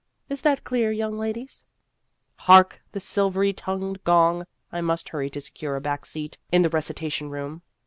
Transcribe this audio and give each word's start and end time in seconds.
Is 0.29 0.41
that 0.41 0.63
clear, 0.63 0.91
young 0.91 1.19
ladies?) 1.19 1.63
Hark! 2.47 2.81
the 2.91 2.99
silvery 2.99 3.53
toned 3.53 4.03
gong! 4.03 4.47
I 4.71 4.81
must 4.81 5.09
hurry 5.09 5.29
to 5.29 5.41
secure 5.41 5.75
a 5.75 5.81
back 5.81 6.07
seat 6.07 6.39
in 6.51 6.63
the 6.63 6.71
recita 6.71 7.11
tion 7.11 7.29
room. 7.29 7.61